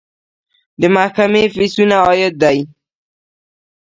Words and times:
د 0.81 0.83
محکمې 0.95 1.43
فیسونه 1.55 1.95
عاید 2.05 2.33
دی 2.43 2.57